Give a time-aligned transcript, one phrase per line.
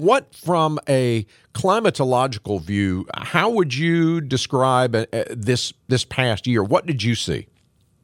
[0.00, 6.62] what from a climatological view, how would you describe uh, this this past year?
[6.62, 7.46] What did you see?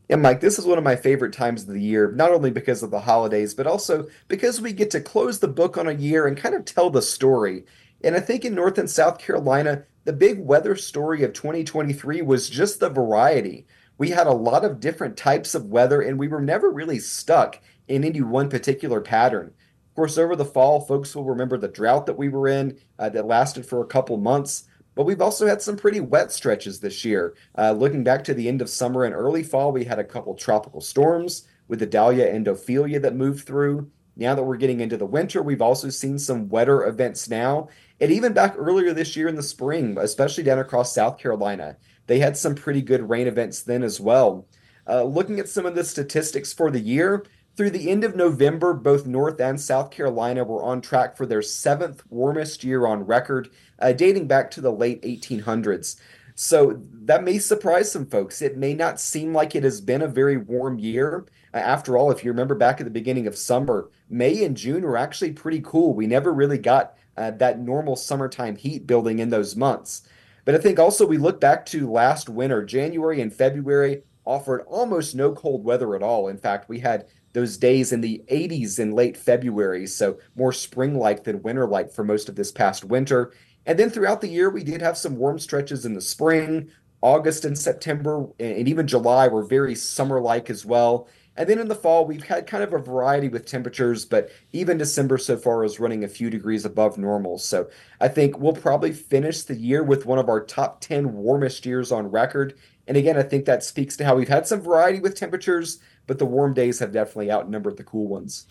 [0.09, 2.82] Yeah, Mike, this is one of my favorite times of the year, not only because
[2.82, 6.27] of the holidays, but also because we get to close the book on a year
[6.27, 7.64] and kind of tell the story.
[8.03, 12.49] And I think in North and South Carolina, the big weather story of 2023 was
[12.49, 13.67] just the variety.
[13.99, 17.61] We had a lot of different types of weather, and we were never really stuck
[17.87, 19.52] in any one particular pattern.
[19.98, 23.27] Course, over the fall, folks will remember the drought that we were in uh, that
[23.27, 24.68] lasted for a couple months.
[24.95, 27.34] But we've also had some pretty wet stretches this year.
[27.59, 30.37] Uh, looking back to the end of summer and early fall, we had a couple
[30.37, 33.90] tropical storms with Idalia and Ophelia that moved through.
[34.14, 37.68] Now that we're getting into the winter, we've also seen some wetter events now.
[38.01, 41.76] And even back earlier this year in the spring, especially down across South Carolina,
[42.06, 44.46] they had some pretty good rain events then as well.
[44.88, 47.24] Uh, looking at some of the statistics for the year,
[47.58, 51.42] through the end of November, both North and South Carolina were on track for their
[51.42, 53.50] seventh warmest year on record,
[53.80, 55.96] uh, dating back to the late 1800s.
[56.37, 58.40] So that may surprise some folks.
[58.42, 61.26] It may not seem like it has been a very warm year.
[61.52, 64.84] Uh, after all, if you remember back at the beginning of summer, May and June
[64.84, 65.95] were actually pretty cool.
[65.95, 70.03] We never really got uh, that normal summertime heat building in those months.
[70.45, 75.17] But I think also we look back to last winter, January and February offered almost
[75.17, 76.28] no cold weather at all.
[76.28, 80.98] In fact, we had those days in the 80s in late February, so more spring
[80.98, 83.33] like than winter like for most of this past winter.
[83.67, 86.71] And then throughout the year, we did have some warm stretches in the spring.
[87.01, 91.09] August and September and even July were very summer like as well.
[91.37, 94.77] And then in the fall, we've had kind of a variety with temperatures, but even
[94.77, 97.39] December so far is running a few degrees above normal.
[97.39, 101.65] So I think we'll probably finish the year with one of our top 10 warmest
[101.65, 102.59] years on record.
[102.89, 106.19] And again, I think that speaks to how we've had some variety with temperatures, but
[106.19, 108.47] the warm days have definitely outnumbered the cool ones.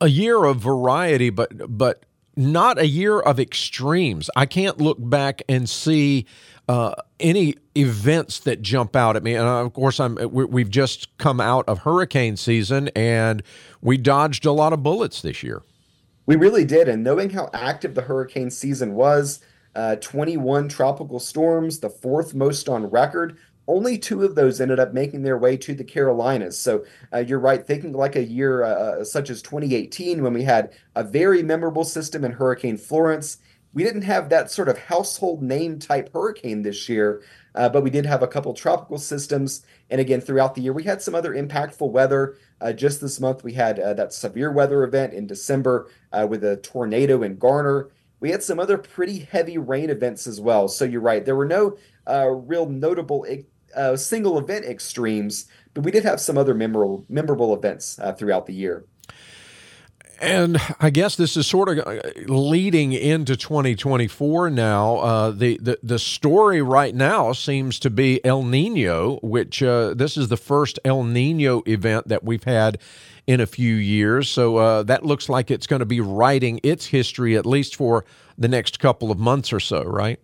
[0.00, 4.30] A year of variety, but but not a year of extremes.
[4.36, 6.26] I can't look back and see
[6.68, 9.34] uh, any events that jump out at me.
[9.34, 13.42] And uh, of course, I'm we've just come out of hurricane season, and
[13.82, 15.62] we dodged a lot of bullets this year.
[16.26, 19.40] We really did, and knowing how active the hurricane season was,
[19.74, 23.36] uh, 21 tropical storms, the fourth most on record.
[23.70, 26.58] Only two of those ended up making their way to the Carolinas.
[26.58, 30.42] So uh, you're right, thinking like a year uh, uh such as 2018, when we
[30.42, 33.38] had a very memorable system in Hurricane Florence.
[33.72, 37.22] We didn't have that sort of household name type hurricane this year,
[37.54, 39.64] uh, but we did have a couple tropical systems.
[39.88, 42.38] And again, throughout the year, we had some other impactful weather.
[42.60, 45.88] Uh, just this month, we had uh, that severe weather event in December
[46.28, 50.68] with a tornado in Garner we had some other pretty heavy rain events as well.
[50.68, 51.24] So you're right.
[51.24, 53.24] There were no uh, real notable
[53.74, 58.46] uh, single event extremes, but we did have some other memorable memorable events uh, throughout
[58.46, 58.84] the year.
[60.20, 64.96] And I guess this is sort of uh, leading into 2024 now.
[64.98, 70.18] Uh, the, the the story right now seems to be El Nino, which uh, this
[70.18, 72.78] is the first El Nino event that we've had
[73.26, 74.28] in a few years.
[74.28, 78.04] So uh, that looks like it's going to be writing its history at least for
[78.36, 80.20] the next couple of months or so, right?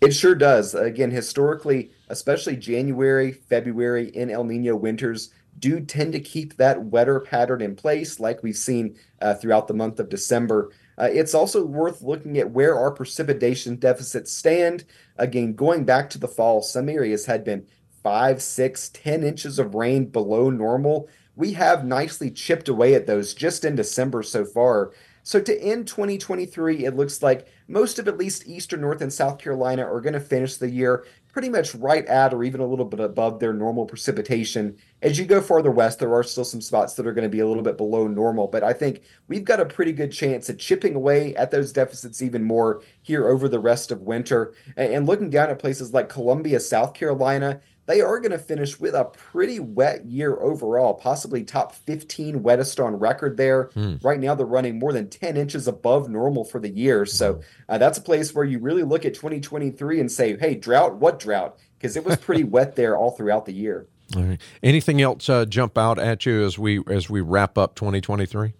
[0.00, 0.74] It sure does.
[0.74, 7.20] Again, historically, especially January, February in El Nino winters do tend to keep that wetter
[7.20, 10.70] pattern in place, like we've seen uh, throughout the month of December.
[10.98, 14.84] Uh, it's also worth looking at where our precipitation deficits stand.
[15.16, 17.66] Again, going back to the fall, some areas had been
[18.02, 21.08] five, six, ten inches of rain below normal.
[21.34, 24.92] We have nicely chipped away at those just in December so far.
[25.26, 29.38] So to end 2023, it looks like most of at least Eastern North and South
[29.38, 32.84] Carolina are going to finish the year pretty much right at or even a little
[32.84, 34.76] bit above their normal precipitation.
[35.02, 37.40] As you go farther west, there are still some spots that are going to be
[37.40, 40.60] a little bit below normal, but I think we've got a pretty good chance at
[40.60, 44.54] chipping away at those deficits even more here over the rest of winter.
[44.76, 48.94] And looking down at places like Columbia, South Carolina, they are going to finish with
[48.94, 53.68] a pretty wet year overall, possibly top 15 wettest on record there.
[53.76, 54.04] Mm.
[54.04, 57.06] Right now, they're running more than 10 inches above normal for the year.
[57.06, 57.40] So hmm.
[57.68, 61.18] uh, that's a place where you really look at 2023 and say, hey, drought, what
[61.18, 61.58] drought?
[61.78, 63.86] Because it was pretty wet there all throughout the year.
[64.14, 64.40] All right.
[64.62, 68.52] Anything else uh, jump out at you as we as we wrap up 2023?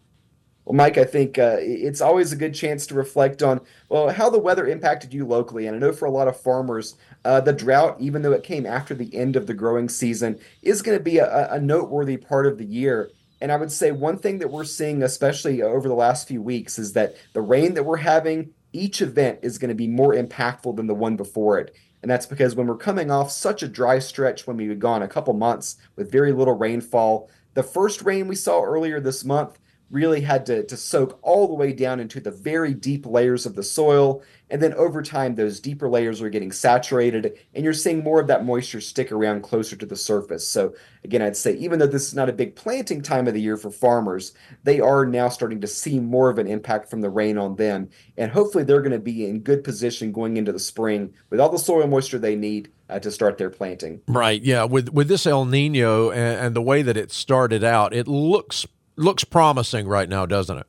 [0.67, 4.29] Well, Mike, I think uh, it's always a good chance to reflect on well how
[4.29, 5.69] the weather impacted you locally.
[5.69, 8.67] And I know for a lot of farmers, uh, the drought, even though it came
[8.67, 12.47] after the end of the growing season, is going to be a, a noteworthy part
[12.47, 13.13] of the year.
[13.41, 16.81] And I would say one thing that we're seeing, especially over the last few weeks,
[16.81, 20.75] is that the rain that we're having, each event is going to be more impactful
[20.75, 21.77] than the one before it.
[22.03, 25.03] And that's because when we're coming off such a dry stretch when we had gone
[25.03, 29.59] a couple months with very little rainfall, the first rain we saw earlier this month
[29.91, 33.55] really had to, to soak all the way down into the very deep layers of
[33.55, 34.23] the soil.
[34.51, 38.29] And then over time, those deeper layers are getting saturated, and you're seeing more of
[38.29, 40.47] that moisture stick around closer to the surface.
[40.47, 43.41] So, again, I'd say even though this is not a big planting time of the
[43.41, 47.11] year for farmers, they are now starting to see more of an impact from the
[47.11, 47.89] rain on them.
[48.17, 51.51] And hopefully, they're going to be in good position going into the spring with all
[51.51, 54.01] the soil moisture they need uh, to start their planting.
[54.07, 54.41] Right.
[54.43, 54.63] Yeah.
[54.63, 58.65] With with this El Nino and, and the way that it started out, it looks
[58.97, 60.67] looks promising right now, doesn't it?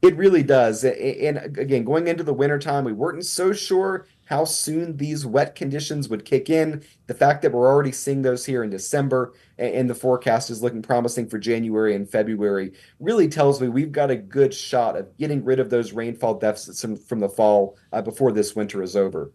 [0.00, 0.82] It really does.
[0.82, 6.08] And again, going into the wintertime, we weren't so sure how soon these wet conditions
[6.08, 6.82] would kick in.
[7.06, 10.80] The fact that we're already seeing those here in December and the forecast is looking
[10.80, 15.44] promising for January and February really tells me we've got a good shot of getting
[15.44, 19.32] rid of those rainfall deficits from the fall uh, before this winter is over.